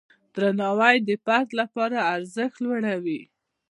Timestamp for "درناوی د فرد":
0.35-1.49